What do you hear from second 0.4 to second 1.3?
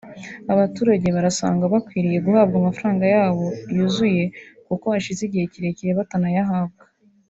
abaturage